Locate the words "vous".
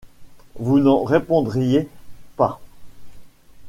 0.57-0.79